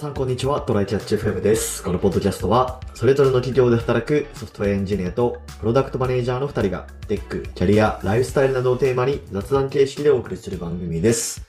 [0.00, 1.82] さんこんにちは、トライキャッチ FM です。
[1.82, 11.46] このポッドキャストは、それぞれの企業で働くソフトウェアエンジニアとプロダクトマネージャーの2人が、テック、キャリア、ライフスタイルなどをテーマに雑談形式でお送りする番組です。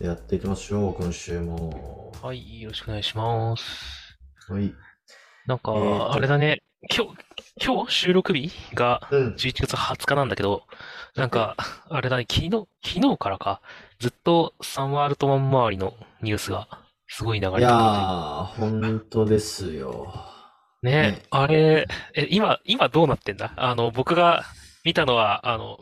[0.00, 2.10] やっていきましょう、今週も。
[2.22, 4.16] はい、よろしくお願いします。
[4.50, 4.72] はい。
[5.46, 9.34] なんか、えーとあれだね、今日、今日収録日がうん。
[9.34, 10.62] 11月20日なんだけど、
[11.16, 11.54] なんか、
[11.90, 12.50] あれだね、昨日、
[12.82, 13.60] 昨日からか、
[13.98, 20.12] ずっとサンワールトマン周りのニュースがすごい流れていやー、本当ですよ。
[20.82, 23.52] ねねあれ、え、今、今どうなってんだ？
[23.56, 24.44] あの、僕が
[24.84, 25.78] 見たのは、あの、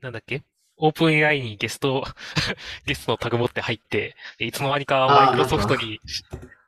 [0.00, 0.42] なんだっけ？
[0.76, 2.04] オープン AI にゲスト、
[2.86, 5.98] ゲストのタグ持って入って、でいつの間にかマイクロソフトに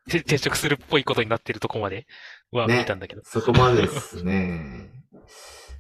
[0.09, 2.07] て転職するっぽいことになってるとこまで
[2.51, 3.23] はね見たんだけど。
[3.25, 4.91] そこまでですね。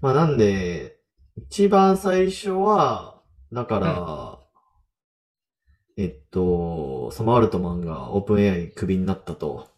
[0.00, 0.96] まあなんで、
[1.36, 3.20] 一番最初は、
[3.52, 4.38] だから、
[6.02, 9.68] えっと、サマールトマンがオープン AI クビになったと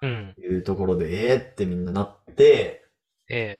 [0.00, 0.36] うん。
[0.38, 2.86] いうところで、えーってみんななって、
[3.28, 3.58] え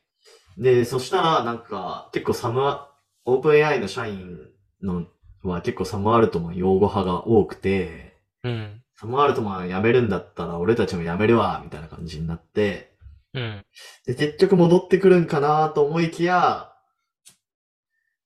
[0.57, 2.91] で、そしたらなんか結構サムア、
[3.25, 4.51] オープン AI の社員
[4.83, 5.07] の
[5.43, 7.71] は結構サムアルトマン擁護派が多くて、
[8.43, 8.83] えうん。
[8.97, 12.93] サムアルトマン辞めるんだったら俺たちも辞めるわ、みたいな感じになって、
[13.35, 13.65] うん。
[14.07, 16.73] で、結局戻ってくるんかなと思いきや、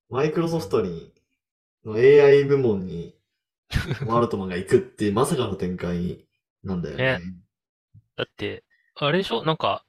[0.08, 1.12] マイクロソフトに、
[1.84, 3.16] の AI 部門に、
[4.06, 6.26] ワールトマンが行くっていうまさかの展開
[6.64, 7.20] なんだよね。
[8.16, 8.64] だって、
[8.96, 9.44] あれでしょ？
[9.44, 9.84] なんか、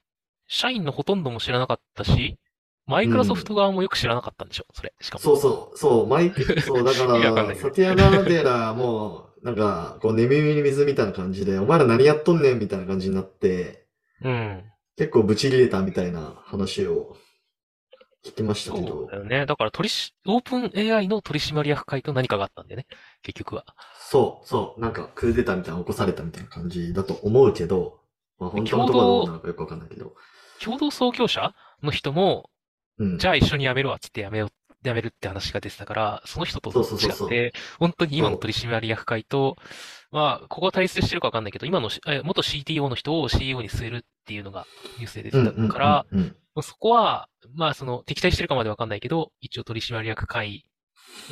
[0.47, 2.39] 社員のほとんども知らなかったし、
[2.85, 4.65] マイクロソフト側もよく知らなかったんでしょ？
[4.73, 5.21] それ、しかも。
[5.21, 13.87] そうそう、そう、マイク、そう、だから、 いけどサティアナデラも、なんか、こう、寝耳に水みたいな感じで、お前ら何やっとんねんみたいな感じになって、
[14.21, 14.63] うん。
[14.95, 17.17] 結構ブチ切れたみたいな話を
[18.25, 19.45] 聞きましたけそうどだ、よね。
[19.45, 22.87] だから取りし、オープン AI の取締役会と何かがあったんだよね。
[23.21, 23.65] 結局は。
[23.99, 27.99] そう、そう、なんかクーデターみたいなの起こされたみたいな感じだと思うけど、
[28.39, 30.15] まあ本当のところはどうなのかよくわかんないけど。
[30.63, 32.49] 共同創業者の人も、
[32.97, 33.17] うん。
[33.17, 34.49] じゃあ一緒に辞めるわっつって辞めよう、
[34.83, 39.57] 辞めるって話が出てたから、その人とそうそうそうそう違って、本当に今の取締役会と、
[40.11, 44.65] まあ、ここは対立してるかわかんないけど、今のし、え元 CTO の人を CEO に据えるっていうのが
[44.99, 50.65] ニュースで出てたから、うんうんうんまあそこは、まあ、その、敵対してるかまでわかんないけど、一応取締役会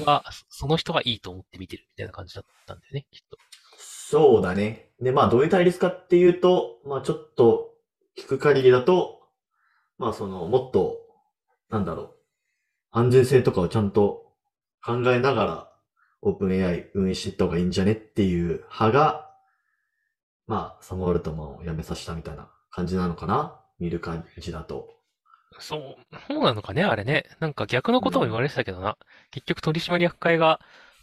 [0.04, 3.38] は、その人がいいと思って見てるみたいな感じだったんだよね、きっと。
[3.78, 4.90] そうだね。
[5.00, 7.76] で、まあどういう対立かっていうと、まあちょっと
[8.18, 9.22] 聞く限りだと、
[9.98, 10.98] まあその、もっと、
[11.70, 12.16] なんだろう、
[12.92, 14.34] 安全性とかをちゃんと
[14.84, 15.72] 考えながら、
[16.22, 19.32] オープン AI 運営していった方がいいんじゃねっていう派が、
[20.46, 25.01] まあ、サム・アルトマンを辞めさせたみたいな感じなのかな見る感じだと。
[25.60, 27.26] そう、そうなのかね、あれね。
[27.40, 28.98] なんか逆のことも言われてたけどな。
[29.32, 30.60] 結局取締役会が、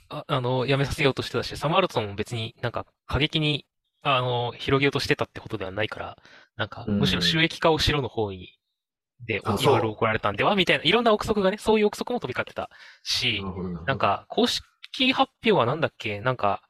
[0.09, 3.67] あ、あの、辞めさせようとしてたし、サマールトンも別になんか過激に、
[4.03, 6.17] あの、広げようとしてたってことではないから、
[6.57, 8.59] なんか、うんむしろ収益化をしろの方に、
[9.27, 12.71] で、あいろいろ怒られたんではみたいな、いろんな憶測がね、そういう憶測も飛び交ってた
[13.03, 13.43] し
[13.87, 16.21] なん、か、公式発表はなんだっけ？
[16.21, 16.63] なんか、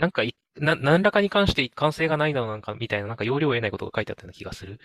[0.00, 4.78] なんかい、な、何らかに関して一貫性がないだろうなんか、みたいな、なんか要領を得ないことが書いてあったような気がする。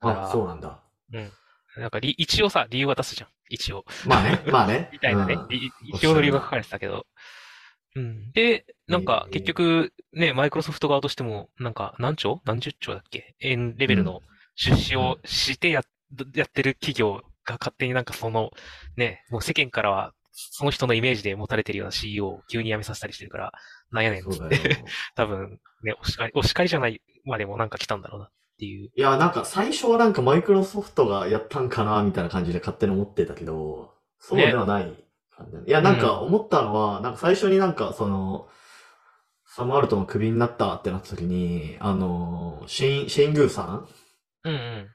[0.00, 0.83] あ、そうなんだ。
[1.12, 1.32] うん。
[1.76, 3.30] なんか、り一応さ、理由は出すじゃん。
[3.48, 3.84] 一応。
[4.06, 4.88] まあね、まあね。
[4.92, 5.48] みたいなねうん。
[5.48, 7.06] り一応の理由が書かれてたけど。
[7.96, 8.32] うん。
[8.32, 12.40] で、なんか、ええ結局、ね、マイクロソフト側としても、なんか、何兆？
[12.44, 13.34] 何十兆だっけ？
[13.40, 14.22] 円レベルの
[14.56, 15.82] 出資をしてや、
[16.34, 18.50] やってる企業が勝手になんかその、
[18.96, 23.52] ね、もう世間からは、その人のイメージで持たれてるような CEO を急に辞めさせたりしてるから、
[23.92, 24.84] なんやねんって、。
[25.14, 28.90] 多分、ね、お叱り、お叱りじゃないまでもなんか来たんだろうなっていう。
[28.94, 34.84] いや、なんか最初はなんかマイクロソフトがやったんかな、みたいな感じで勝手に思ってたけど、そうではない
[35.36, 35.64] 感じだね。
[35.66, 38.48] いや、なんか思ったのは、なんか最初になんかその、
[39.46, 43.88] サムアルトのクビになったってなった時に、あの、シェイン、シェイングーさん
[44.44, 44.90] うんうん。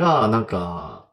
[0.00, 1.10] が、なんか、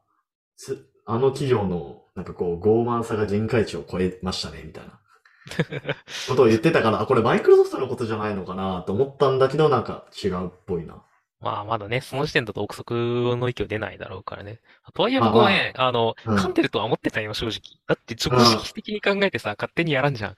[0.56, 5.00] つあの企業の、なんかこう、傲慢さが限界値を超えましたね、みたいな。
[6.30, 11.04] ことを言ってたから、あ、これマイクロソフトのことじゃないのかなと思ったんだけど、なんか違うっぽいな。
[11.42, 14.60] まあ、まだね、その時点だと憶測の域は出ないだろうからね。
[14.94, 17.60] とはいえ僕はね、あの、うん噛んでるとは思ってたよ、正直。
[17.88, 20.36] だって、直式的に考えてさ、勝手にやらんじゃん。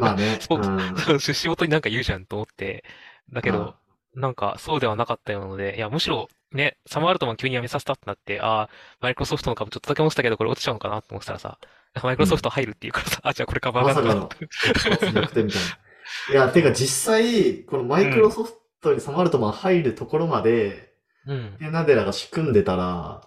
[0.00, 0.38] まあね。
[0.40, 2.84] そううん仕事になんか言うじゃんと思って。
[3.30, 3.74] だけど、
[4.14, 8.68] なんか、そうではなかったようなので、いや、むしろ、ね、サム・アルトマン急に辞めさせたってなって、ああ、
[9.00, 11.58] マイクロソフトの株ちょっとだけ持ってたけど、これ落ちちゃうのかなと思ってたらさ、
[12.02, 15.78] マイクロソフト入るっていうからさ、あ、じゃあこれ株上がったなまさか逆転みたいな。
[16.28, 20.90] いや、てか実際、このマイクロソフトにサマルトマン入るところまで、
[21.26, 21.56] うん。
[21.58, 23.22] テナデラが仕組んでたら、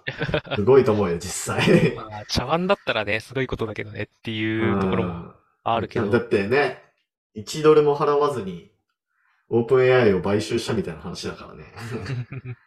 [0.55, 1.93] すごいと思うよ、実際。
[1.95, 5.33] まあ、茶碗だったらね、すごいことだけどねっていうところもうん
[5.63, 6.09] あるけど。
[6.09, 6.81] だってね、
[7.35, 8.71] 1ドルも払わずに、
[9.49, 11.65] オープン AI を買収したみたいな話だからね。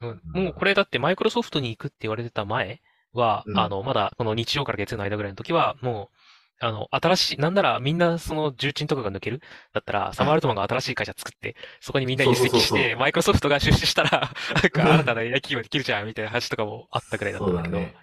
[0.00, 2.82] うんもうこれだってマイクロソフトに行くって言われてた前
[3.14, 6.16] は、うんあの、まだこの日曜から月曜の間ぐらいの時は、もう、
[6.60, 9.40] あの、新しい、なんならみんなその重鎮とかが抜ける？
[9.72, 14.10] だったら、サム・アルトマンが新しい会社作って、そこにみんな移籍して、マイクロソフトが出資したら、
[14.62, 17.94] なんか新たな野球ができるじゃん、みたいな話とかもあったぐらいだったんだけど、ね。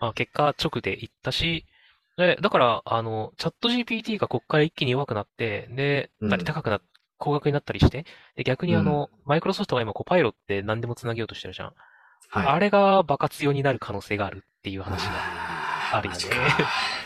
[0.00, 1.66] まあ結果直で行ったし、
[2.16, 6.80] で、だから、あの、チャット GPT がこっから一気に弱くなって、で、うん高くな、
[7.16, 8.04] 高額になったりして、
[8.34, 11.72] で、逆にあの、マイクロソフトが今こうパイロって何でも繋げようとしてるじゃん。
[12.28, 12.46] はい。
[12.46, 15.10] あれが爆発用になる可能性があるっていう話が。
[15.12, 16.20] ああるよね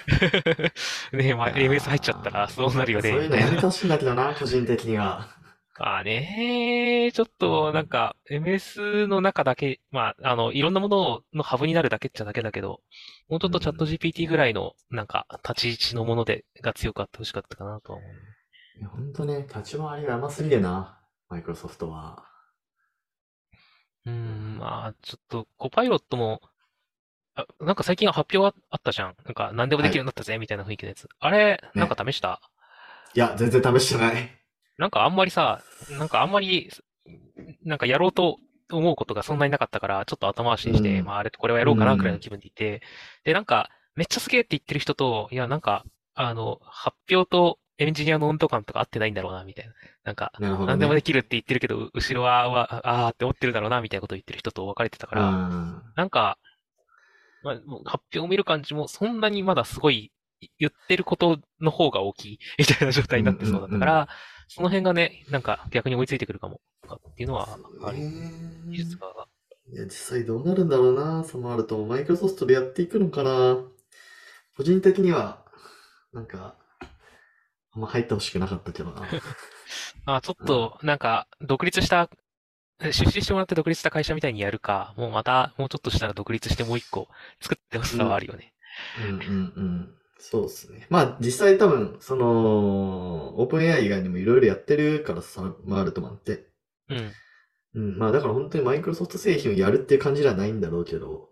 [1.12, 3.10] ねまあ、MS 入っちゃったらそうなるよね。
[3.10, 5.26] そういうのやめてほしいんだけどな、個人的には。
[5.76, 12.80] まあね、ちょっとなんか MS の中だけ、まあ、あの、いろんなもののハブになるだけっちゃだけだけど、
[13.28, 18.10] もうちょっとチャット GPT ぐらいのなんか立ち位置のものでが強くあってほしかったかなとは思う。
[18.78, 22.24] いやほんとね、立ち回りが甘すぎるな、マイクロソフトは。
[24.06, 26.40] うーん、まあ、ちょっと、コパイロットも、
[27.36, 29.14] あ、なんか最近発表ああったじゃん。
[29.24, 31.08] なんか何でもできるようになったぜ、みたいな雰囲気のやつ。
[31.18, 32.40] あれ、なんか試した？
[33.14, 34.30] いや、全然試してない。
[34.78, 36.70] なんかあんまりさ、なんかあんまり、
[37.64, 38.38] なんかやろうと
[38.70, 42.82] 思うことがそんなになかったから、ちょっと後回しにして、うんまああれ、これはやろうかなくらいの気分でいて、
[43.24, 45.84] で、なんか、めっちゃすげえって言ってる人と、いや、なんか、
[46.14, 49.72] あの、発表とエンジニアの温度感とか合ってないんだろうな、みたいな。
[50.04, 50.72] なんか、なるほど、ね。
[50.72, 55.82] 何でもできるって言ってるけど、後ろは、はあーって思ってるだろうな、みたいなことを言ってる人と分かれてたから、うん。
[55.94, 56.38] なんか、
[57.44, 60.10] まあ、もう発表を見る感じも、そんなにまだすごい
[60.58, 64.08] 言ってることの方が大きいみたいな状態になってそうだったから、
[64.48, 67.98] その辺がね、なんか逆に追いついてくるかも、とかっていうのはある。
[67.98, 68.10] え
[68.70, 69.06] 技術が。
[69.72, 71.84] いや、実際どうなるんだろうな、サマールと。
[71.84, 73.58] マイクロソフトでやっていくのかな。
[74.56, 75.44] 個人的には、
[76.12, 76.56] なんか、
[77.72, 79.02] あんま入ってほしくなかったけどな。
[80.06, 82.10] あ、ちょっと、なんか、独立した、
[82.80, 87.08] 出資してもらって独立した会社みたいにやるか、もうまた、もうちょっとしたら独立してもう一個
[87.40, 88.52] 作ってほしさはあるよね。
[89.08, 89.94] うんうんうん。
[90.18, 90.86] そうですね。
[90.90, 96.46] まあ実際多分、その、オープン AI 以外にもいろいろやってるからサマールトマンって。
[96.88, 97.12] うん。
[97.74, 97.98] うん。
[97.98, 101.30] まあだから本当にマイクロソフト製品をやるっていう感じではないんだろうけど。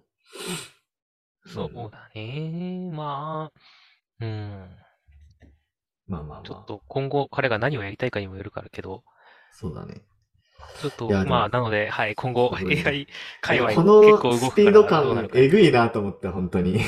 [1.47, 2.91] そうだね。
[2.93, 3.61] まあ、
[4.21, 4.71] うん。
[6.06, 6.43] まあまあまあ。
[6.44, 9.03] ちょっと今後彼が何をやりたいかにもよるからけど、
[9.53, 10.03] そうだね。
[10.81, 13.06] ちょっと、まあ、なので、はい、今後 AI
[13.41, 15.29] 界隈こ結構動のスピード感。
[15.35, 16.75] えぐいなと思って、本当に。
[16.79, 16.82] だ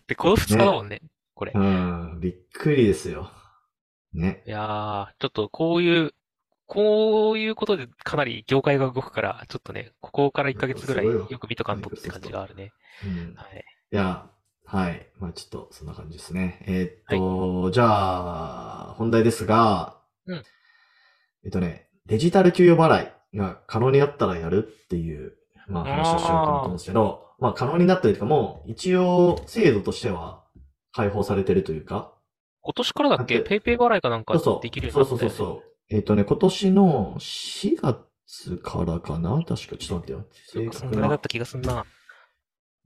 [0.00, 1.00] ってこの2日だもんね、
[1.34, 1.52] これ。
[1.54, 2.18] うん。
[2.20, 3.30] びっくりですよ。
[4.12, 4.42] ね。
[4.46, 6.14] いやー、ちょっとこういう、
[6.66, 12.72] こういうことでかなり業界が動くから、ちょっとね、ここから1ヶ月ぐらいよく見とかんとって感じがあるね。
[13.04, 13.34] うん。
[13.36, 13.64] はい。
[13.92, 14.28] いや、
[14.64, 15.08] はい。
[15.18, 16.64] まあちょっとそんな感じですね。
[16.66, 17.86] えーっと、じゃ
[18.90, 20.42] あ、本題ですが、うん
[21.44, 25.34] えっとね、デジタル給与払いが可能になったらやるっていう、
[25.68, 30.44] まあ話をしようかなと思うんですけど、まあ可能になったりというかもう一応制度としては
[30.92, 32.12] 開放されてるというか、
[32.62, 33.40] 今年からだっけ？
[33.40, 34.62] ペイペイ払いかなんかそうそう。
[34.62, 35.36] できるよそううになったよね。
[35.36, 35.62] そうそうそう。
[35.90, 39.30] えっ、とね、今年の4月からかな？
[39.46, 40.24] 確か、ちょっと待ってよ。
[40.52, 41.20] 正そん確なぐらいだっ。
[41.20, 41.84] た気がすんな。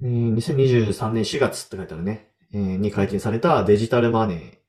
[0.02, 2.30] えー2023年4月って書いてあるね。
[2.52, 4.59] えーに解禁されたデジタルマネー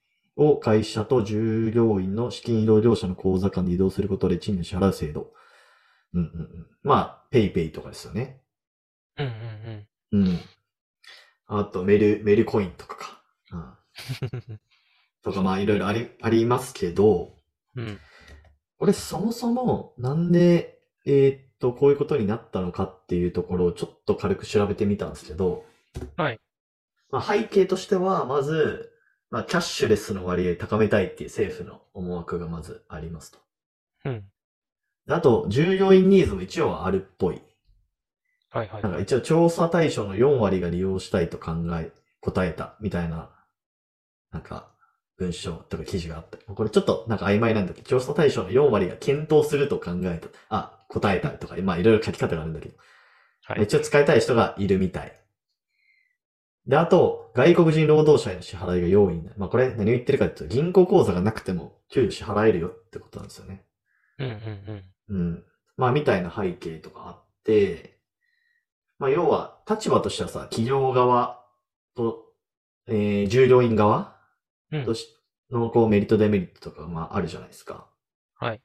[0.42, 5.32] を会社と従業員の資金移動業者の口座間で移動することで賃金を支払う制度。
[6.14, 6.68] うんうんうん。
[6.84, 8.42] まあ、ペイペイとかですよね。
[9.18, 9.28] うん
[10.12, 10.40] うんうん。
[11.48, 13.24] あと、メル、メルコインとかか。
[13.52, 13.60] うん。
[13.60, 14.60] うん。
[15.24, 17.36] とか、まあ、いろいろあり、ありますけど、
[17.76, 18.00] うん。
[18.80, 25.66] これそもそもなんで、えーっと、こういうことになったのかっていうところをちょっと軽く調べてみたんですけど、
[26.18, 26.40] はい。
[27.12, 28.92] まあ、背景としては、まず、
[29.32, 33.40] まあ、キャッシュレスの割合高めたいっていう政府の思惑がまずありますと。
[34.06, 34.24] うん。
[35.08, 37.42] であと、従業員ニーズも一応あるっぽい。
[38.50, 43.30] はいはいなんか一応調査対象の4割が利用したいと考え、答えたみたいな、
[44.32, 44.70] なんか、
[45.18, 46.38] 文章とか記事があった。
[46.54, 50.28] これちょっとなんか曖昧なんだけど、調査対象の4割が検討すると考えた。
[50.50, 52.76] あ、答えたとか、まあいろいろ書き方があるんだけど、
[53.44, 53.64] はい。
[53.64, 55.21] 一応使いたい人がいるみたい。
[56.68, 59.36] で、あと、外国人労働者への支払いが容易になる。
[59.38, 63.66] まあこれ何を言ってるかっていうと、銀行口座がなくても給与支払えるよってことなんですよね。
[64.20, 65.18] うんうんうん。
[65.18, 65.44] うん。
[65.78, 67.98] まあみたいな背景とかあって、
[69.00, 71.44] まあ要は立場としてはさ、企業側
[71.96, 72.26] と、
[72.88, 74.16] えー、従業員側
[74.72, 75.08] うんとし
[75.52, 77.88] のこうメリットデメリットとかがまああるじゃないですか。
[78.36, 78.62] はい。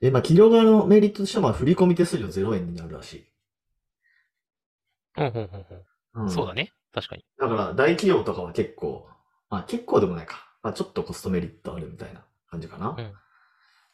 [0.00, 3.26] で、まあ企業側のメリットとしてはまあ振込手数料0円になるらしい。
[5.16, 5.42] うんうんうん
[6.14, 6.24] うん。
[6.24, 6.72] うん、そうだね。
[6.96, 7.24] 確かに。
[7.38, 9.06] だから大企業とかは結構、
[9.50, 10.48] まあ結構でもないか。
[10.62, 12.96] まあちょっとコストメリットあるみたいな感じかな。
[12.98, 13.12] うん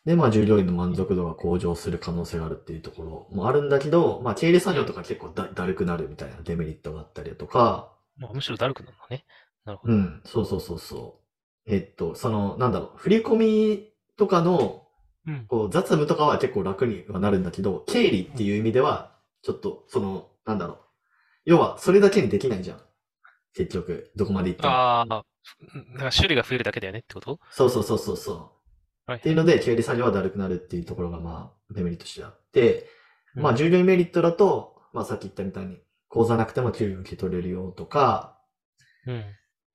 [0.04, 9.24] で、まあ従業員の満足度が向上する可能性があるっていうところもあるんだけど、まあ経理作業とか結構だだるくなるみたいなデメリットがあったりだとか、まあ、むしろだるくなるのね。
[9.64, 9.94] なるほど。
[9.94, 11.20] うん、そうそうそうそ
[11.66, 11.72] う。
[11.72, 14.82] えっと、その、なんだろう、振り込みとかの、
[15.24, 15.46] うん。
[15.46, 20.78] こう雑務とかは結構楽にはなるんだけど、経理っていう意味では、ちょっと、その、なんだろう。
[21.44, 22.80] 要は、それだけにできないじゃん。
[23.54, 24.72] 結局、どこまで行っても。
[24.72, 25.24] ああ、だ
[25.98, 27.38] から種類が増えるだけだよねってこと？
[27.50, 28.36] そうそうそうそうそう。
[29.10, 32.88] はいっていうので、経理作業はだるくなるっていうところが、まあ、デメリットとしてあって、
[33.34, 35.78] まあ、うん従業員メリットだと、まあ、さっき言ったみたいに、
[36.08, 38.38] 口座なくても給与受け取れるよとか、
[39.06, 39.24] うん。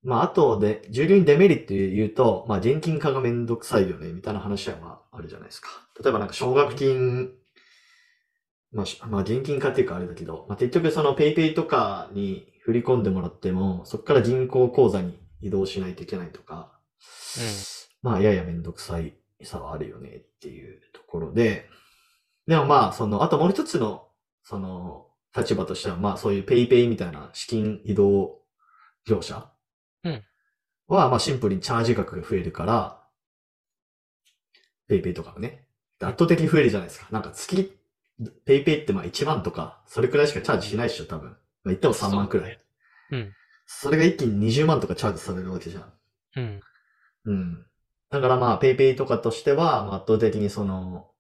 [0.04, 5.68] まあ、あとで、従業員デメリットで言うと、まあ、現金化がめんどくさいよね、みたいな話は、まあ、あるじゃないですか。
[6.02, 7.32] 例えばなんか、奨学金、
[8.72, 16.78] まあ、しまあ、現金化っていうかあれだけど、まあ、結局その、ペイペイとかに振り込んでもらっても、そこから銀行口座に移動しないといけないとか、
[18.02, 21.70] まあ、ややめんどくさいさはあるよねっていうところで、
[22.48, 24.08] でもまあ、その、あともう一つの、
[24.44, 28.40] その、立場としては、まあ、そういうペイペイみたいな資金移動
[29.06, 29.52] 業者
[30.04, 30.24] うん。
[30.88, 33.04] は、まあ、シンプルにチャージ額が増えるから、
[34.88, 35.68] ペイペイとかがね、
[36.00, 37.08] 圧倒的に増えるじゃないですか。
[37.12, 37.77] なんか月、
[38.46, 41.30] ペイペイってまあ1万とか、それくらいしかチャージしないでしょ、多分。
[41.30, 42.60] まあ、言っても3万くらい。
[43.10, 43.32] そうね
[43.66, 45.94] それが一気に20万とかチャージされるわけじゃん。
[46.38, 46.62] うん。
[47.26, 47.66] うん。
[48.10, 51.12] だからまあ、ペイペイとかとしては、まあ圧倒的にその、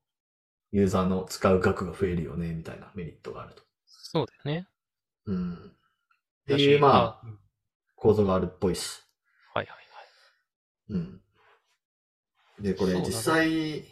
[0.71, 3.63] ユーザーの使う額が増えるよね、みたいなメリットがあると。
[3.85, 4.67] そうだよね。
[5.25, 5.53] うん。
[5.53, 5.57] っ
[6.47, 7.39] ていう、まあ、うん
[7.99, 9.09] 構造があるっぽいっす。
[9.55, 9.87] はいはいはい。
[10.89, 11.21] うん。
[12.59, 13.85] で、これ実際、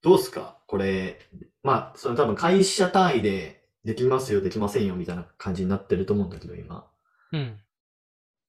[0.00, 0.56] どうすか？
[0.66, 1.20] これ、
[1.62, 6.86] まあ、その多分会社単位でできますよ、できませんよ、みたいな感じになってると思うんだけど、今。
[7.32, 7.60] うん。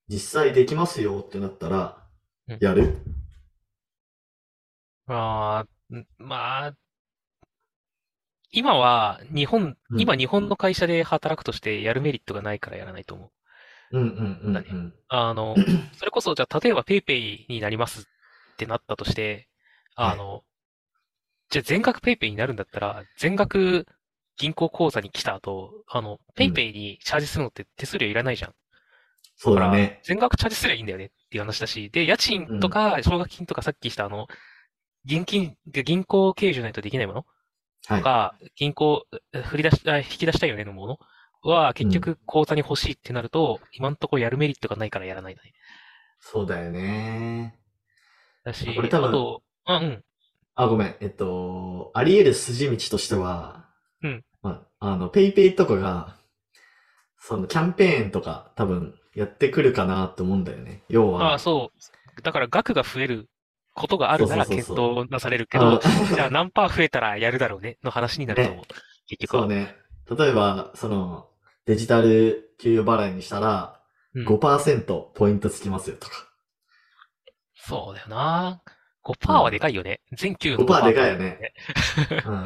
[0.07, 2.03] 実際できますよってなったら
[2.47, 2.97] うん、やる？
[5.05, 6.73] まあ、んまあ、
[8.51, 13.31] 今は日本、うん今日本の会社で働くとしてやるメリットがないからやらないと思
[13.91, 13.99] う。
[13.99, 14.93] うんうんうんうん。
[15.07, 15.55] あの、
[15.97, 19.47] それこそ、じゃあ、例えば PayPay になりますってなったとして、
[19.95, 20.43] あの、
[21.49, 23.87] じゃあ全額 PayPay になるんだったら、全額
[24.37, 28.53] 銀行口座に来た後、あの、PayPay にチャージするのって手数料いらないじゃん。
[29.35, 30.01] そうだね。
[30.03, 34.27] 全額チャージすればいいんだよねっていう話だし、で、家賃とか奨学金とかさっきしたあの、
[35.05, 37.25] 現金、銀行経由じゃないとできないもの
[37.87, 37.99] はい。
[37.99, 40.97] とか、銀行、え振り出し、あ引き出したいよねのもの
[41.41, 45.53] は、結局口座に欲しいってなると、今んとこやるメリットがないからやらないだね。
[46.19, 47.57] そうだよね。
[48.43, 50.03] だし、あと、あ、うん。
[50.61, 50.95] あ、ごめん。
[50.99, 53.65] えっと、あり得る筋道としては、
[54.03, 54.23] うん。
[54.41, 56.17] まあ、あの、ペイペイとかが、
[57.17, 60.83] そのキャンペーンとか多分やってくるかなって思うんだよね。
[60.89, 61.71] 要は、ああ、そ
[62.17, 62.21] う。
[62.21, 63.29] だから額が増える
[63.73, 65.79] ことがあるなら検そうそうそう討なされるけあど、の
[66.13, 68.65] じゃあ何パー増えたらやるだろうねの話になると思う。
[69.07, 69.41] 結局は。
[69.43, 69.75] そうね。
[70.17, 71.29] 例えば、その、
[71.65, 73.75] デジタル給与払いにしたら、
[74.15, 76.27] うん5%ポイントつきますよとか。
[77.53, 78.61] そうだよな。
[79.03, 80.01] 5%はでかいよね。
[80.13, 81.53] 全給与の5%でかいよね。
[82.25, 82.45] うん。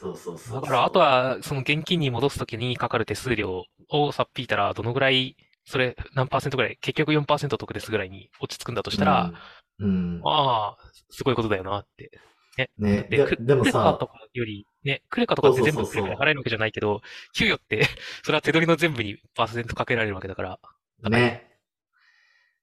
[0.00, 0.60] そうそうそう。
[0.60, 9.32] だから、あと、は、その現金に戻すときにかかる手数料をさっぴいたら、どのぐらい、それ、何パーセントぐらい、結局4%得ですぐらいに落ち着くんだとしたら、
[9.78, 10.20] うん、うん。
[10.24, 12.10] ああ、すごいことだよなって。
[12.56, 12.70] ね。
[12.78, 17.00] で、でクでもさクレカと、かより、ね、クレカとかって全部クレカで払えるわけじゃないけど、
[17.34, 17.86] 給与って、
[18.22, 20.58] それは手取りの全部にパーセントかけられるわけだから。
[21.10, 21.50] ね。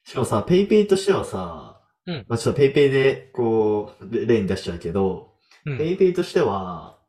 [0.04, 5.78] しかもさ、ペイペイとしてはさ、うんまあちょっとペイペイで、こう、例例に出しちゃうけど、うん。
[5.78, 7.00] ペイペイとしては、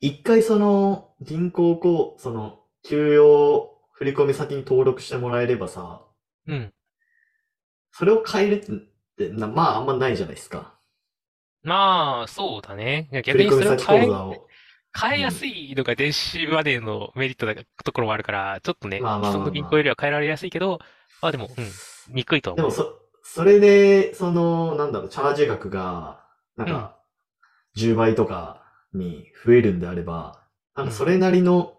[0.00, 6.02] 一回その、銀行こう、その、給与振込先に登録してもらえればさ、
[6.46, 6.72] うん。
[7.90, 10.78] それを変えるって、なまああんまないじゃないですか。
[11.64, 13.08] まあ、そうだね。
[13.10, 14.48] 振逆にそれを変え口、座を。
[14.98, 20.78] 変えやすいのが電子マネーのメリットだところもあるから、ちょっとね、まあまあまあまあ既存の銀行よりは変えられやすいけど、
[21.20, 21.50] まあでも、
[22.08, 22.70] うん、にくいとは思う。
[22.70, 23.07] でもそ、
[23.38, 26.24] それで、その、なんだろう、チャージ額が、
[26.56, 26.98] なんか、
[27.76, 30.42] 10倍とかに増えるんであれば、
[30.74, 31.78] なんかそれなりの、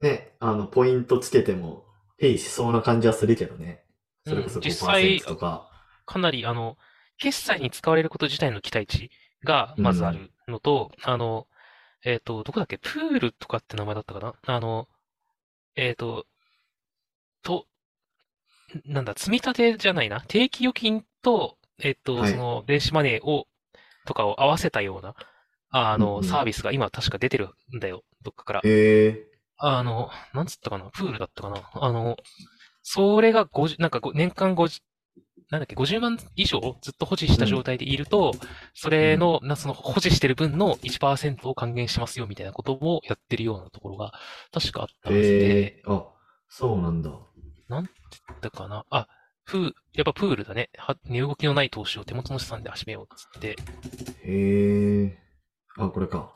[0.00, 1.84] ね、あの、ポイントつけても、
[2.18, 3.84] ペイしそうな感じはするけどね。
[4.24, 5.70] それこそうん実際5%とか。
[6.04, 6.76] かなり、あの、
[7.16, 9.12] 決済に使われること自体の期待値
[9.44, 11.46] がまずあるのと、あの、
[12.04, 14.34] えっと、どこだっけ、プールとかって名前だったかな？
[14.44, 14.88] あの、
[15.76, 16.26] えっと、と、
[18.84, 20.20] なんだ、積み立てじゃないな。
[20.28, 23.46] 定期預金と、えっと、はいその、電子マネーを、
[24.06, 25.14] とかを合わせたような、
[25.70, 28.02] あの、うんうんサービスが今確か出てるんだよ。
[28.22, 28.60] どっかから。
[28.64, 29.26] へえ。
[29.58, 31.70] あの、なんつったかな、プールだったかな？
[31.74, 32.16] あの、
[32.82, 34.80] それが50、なんかご年間50、
[35.50, 38.32] なんだっけ、50万以上ずっと保持した状態でいると、
[38.74, 44.12] それの、な、その保持してる分の1%を還元しますよみたいなこともやってるようなところが
[44.52, 46.06] 確かあったはずで、えー、あ、
[46.48, 47.10] そうなんだ。
[48.40, 48.84] だかな？
[48.90, 49.08] あ、
[49.44, 50.70] プー、やっぱプールだね。
[50.76, 53.56] は値動きのない投資を手元の資産で始めようっつって。
[54.24, 55.18] へえ。
[55.78, 56.32] あ、これか。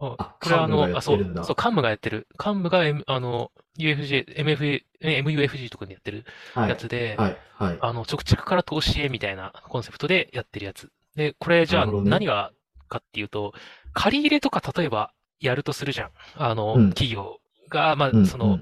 [0.00, 2.28] ああこれはあの、幹部がやあ、そうってるんだ、そう、幹部がやってる。
[2.44, 6.70] 幹部が、M、あの、UFJ、MFA、え MUFG とかでやってるはい。
[6.70, 7.36] やつで、はい。
[7.56, 7.78] はい。
[7.80, 10.90] あの、直着から投資へみたいなコンセプトでやってるやつ。
[11.16, 12.52] で、これじゃあなるほどね何が
[12.88, 13.52] かっていうと、
[13.92, 16.10] 借り入れとか例えばやるとするじゃん。
[16.36, 18.60] あの、うん企業が、まあ、うんその、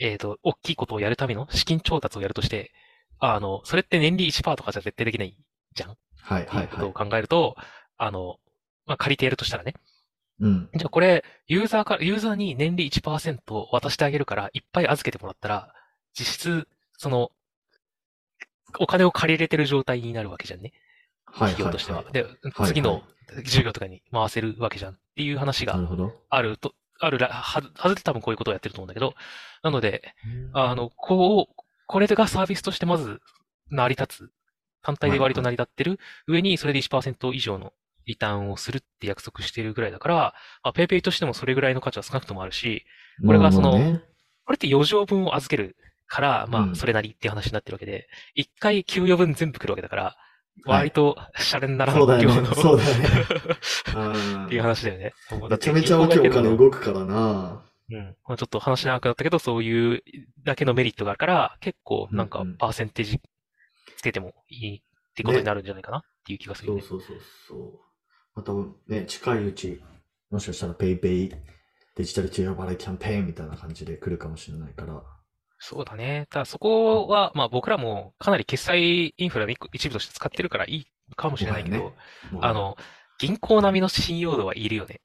[0.00, 2.72] えっと、大きいことをやるための資金調達をやるとして、
[3.18, 5.36] あの、それって年利1%とかじゃ絶対できない
[5.74, 5.90] じゃん？
[5.92, 6.44] っはい。
[6.44, 6.92] てはいことを。
[6.92, 7.54] 考えると、
[7.98, 8.38] あの、
[8.86, 9.74] まあ、借りてやるとしたらね。
[10.40, 10.70] うん。
[10.74, 13.40] じゃあこれ、ユーザーから、ユーザーに年利1%
[13.72, 15.74] 渡してあげるから、いっぱい預けてもらったら、
[16.18, 17.30] 実質、その、
[18.78, 20.72] お金を借り入れてる状態になるわけじゃんね。
[21.26, 21.50] はい。
[21.52, 22.04] 企業としては。
[22.10, 23.02] で、はい次の
[23.44, 25.78] 授業とかに回せるわけじゃんっていう話が。
[26.30, 29.14] あると、あるら、は、はずで多分こういうことをやってると思うんだけど、
[29.62, 30.14] なので、
[30.52, 33.20] あの、こう、これがサービスとしてまず
[33.70, 34.30] 成り立つ。
[34.82, 35.98] 単体で割と成り立ってる。
[36.26, 37.72] 上にそれで1%以上の
[38.06, 40.14] リターンをするって約束しているぐらいだから、
[40.62, 42.84] まあ、ペイペイとしてもそれぐらいの価値は少なくともあるし、
[43.26, 44.02] これがそのね。
[44.44, 45.76] これって余剰分を預ける
[46.06, 46.70] から、まうん。
[46.72, 50.16] あ、それなりっていう話になってるわけで、一回給与分全部来るわけだから、
[50.64, 53.08] 割とシャレにならそうだよね量の、そうだよね
[53.96, 55.12] うんっていう話だよね。
[55.48, 56.56] めちゃめちゃ大きいお金うん。
[56.56, 57.64] 動くからな。
[58.24, 60.02] まあちょっと話長くなったけど、そういう
[60.44, 63.20] だけのメリットがあるから、結構なんかうんうんパーセンテージ
[63.96, 64.80] つけてもいいっ
[65.14, 66.82] てことになるんじゃないかなっていう気がするよね。
[66.82, 67.80] そうそうそうそう。
[68.34, 68.52] また
[68.86, 69.82] ね、近いうち、
[70.30, 71.32] もしかしたらペイペイ
[71.96, 75.02] デジタル給与払いキャンペーンみたいな感じで来るかもしれないから。
[75.62, 76.26] そうだね。
[76.30, 81.92] ただそこは、まあ僕らもかなり決済インフラの一部として使ってるからいいかもしれないけど、ね
[82.40, 82.76] あの、
[83.18, 85.02] 銀行並みの信用度はいるよね。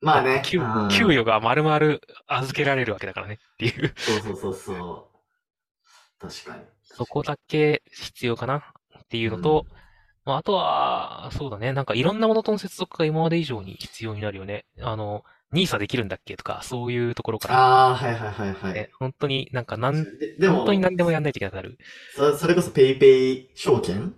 [0.00, 0.40] まあね。
[0.42, 3.92] 給うん給与が丸々預けられるわけだからねっていう。
[3.98, 5.10] そうそうそうそ
[6.18, 6.28] う。
[6.28, 6.62] 確かに。
[6.82, 8.62] そこだけ必要かなっ
[9.08, 9.66] ていうのと、
[10.24, 11.74] まあ、あとは、そうだね。
[11.74, 14.64] なんかいろんなものとの接続が今まで以上に必要になるよね。
[14.80, 18.74] あの、ニーサできるんだっけとか、そういうところから、ああ、はいはいはいはい。
[18.74, 21.78] ね、本当になんかなん、ででも本当に何でもやんないといけなくなる。
[22.14, 24.14] そ、それこそペイペイ証券？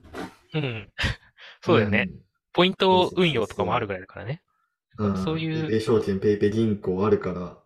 [0.54, 0.92] うん。
[1.62, 2.10] そうだよね。。
[2.52, 4.42] ポイント運用とかもあるぐらいだからね。
[4.98, 5.24] うん。
[5.24, 7.58] そういうペイペイ証券、ペイペイ銀行あるから。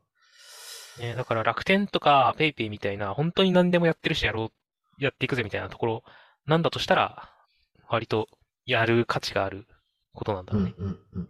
[1.05, 4.53] ね、だから楽天とかペイペイみたいな、本当に何でもやってるしやろ
[4.99, 6.05] う、やっていくぜみたいなところ
[6.47, 7.31] なんだとしたら、
[7.89, 8.29] 割と
[8.65, 9.67] やる価値がある
[10.17, 10.75] ことなんだろうね。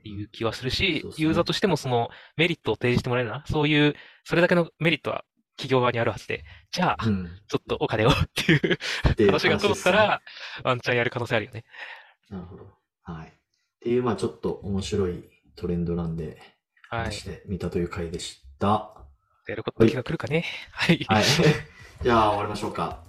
[0.05, 3.45] いう気はするしユーザーとしてもそのメリットを提示してもらえるな。
[3.47, 3.95] そういう、
[4.25, 5.25] それだけのメリットは
[5.57, 7.29] 企業側にあるはずで、じゃあ、うん。
[7.49, 10.21] ちょっとお金をっていう話が通ったら、
[10.63, 11.65] ワンチャンやる可能性あるよね。
[12.29, 12.67] なるほど。
[13.03, 13.29] はい。
[13.29, 13.31] っ
[13.81, 15.25] ていう、まあちょっと面白い
[15.57, 16.39] トレンドなんで、
[16.91, 17.21] はい話。
[17.21, 18.93] してみたという回でした。
[19.49, 20.45] やること時が来るかね。
[20.73, 21.05] はい。
[21.09, 21.25] はい。
[22.03, 23.06] じゃあ終わりましょうか。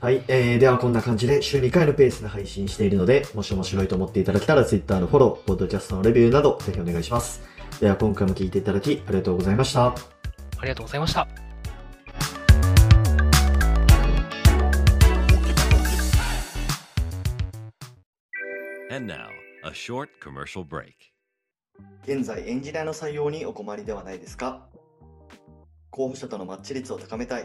[0.00, 0.14] はい。
[0.16, 0.24] はい。
[0.28, 7.42] えー、ではこんな感じで週2回のペースで配信しているので、もし面白いと思っていただけたら Twitter のフォロー、ポッドキャストのレビューなどぜひお願いします。
[7.80, 9.86] では今回も聞いていただきありがとうございました。
[9.88, 9.94] あ
[10.62, 11.26] りがとうございました。
[18.90, 19.28] And now,
[19.64, 20.94] a short commercial break.
[22.04, 24.66] 現在エンジニアの採用にお困りではないですか？
[25.90, 27.44] 候補者とのマッチ率を高めたい、